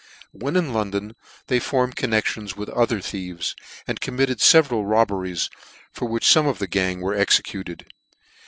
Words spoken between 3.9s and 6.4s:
committed feveral robberies, for which